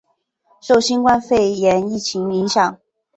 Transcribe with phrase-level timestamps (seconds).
[0.63, 2.79] 受新冠肺炎疫情影响